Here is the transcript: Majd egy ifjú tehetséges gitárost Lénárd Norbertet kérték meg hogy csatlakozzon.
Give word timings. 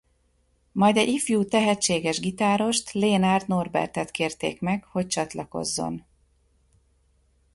Majd 0.71 0.97
egy 0.97 1.07
ifjú 1.07 1.45
tehetséges 1.45 2.19
gitárost 2.19 2.91
Lénárd 2.91 3.47
Norbertet 3.47 4.11
kérték 4.11 4.61
meg 4.61 4.83
hogy 4.83 5.07
csatlakozzon. 5.07 6.05